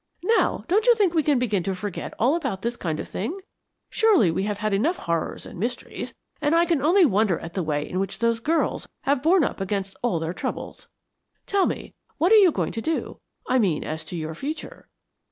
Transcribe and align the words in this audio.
Now, 0.23 0.65
don't 0.67 0.87
you 0.87 0.95
think 0.95 1.13
we 1.13 1.21
can 1.21 1.37
begin 1.37 1.61
to 1.61 1.75
forget 1.75 2.15
all 2.17 2.33
about 2.35 2.63
this 2.63 2.75
kind 2.75 2.99
of 2.99 3.07
thing? 3.07 3.39
Surely 3.91 4.31
we 4.31 4.45
have 4.45 4.57
had 4.57 4.73
enough 4.73 4.95
horrors 4.97 5.45
and 5.45 5.59
mysteries, 5.59 6.15
and 6.41 6.55
I 6.55 6.65
can 6.65 6.81
only 6.81 7.05
wonder 7.05 7.37
at 7.37 7.53
the 7.53 7.61
way 7.61 7.87
in 7.87 7.99
which 7.99 8.17
those 8.17 8.39
girls 8.39 8.87
have 9.01 9.21
borne 9.21 9.43
up 9.43 9.61
against 9.61 9.95
all 10.01 10.17
their 10.17 10.33
troubles. 10.33 10.87
Tell 11.45 11.67
me, 11.67 11.93
what 12.17 12.31
are 12.31 12.35
you 12.35 12.51
going 12.51 12.71
to 12.71 12.81
do? 12.81 13.19
I 13.45 13.59
mean 13.59 13.83
as 13.83 14.03
to 14.05 14.15
your 14.15 14.33
future." 14.33 14.87